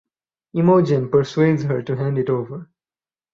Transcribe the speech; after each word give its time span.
Imogen 0.55 1.09
persuades 1.11 1.61
her 1.65 1.83
to 1.83 1.95
hand 1.95 2.17
it 2.17 2.27
over. 2.27 2.67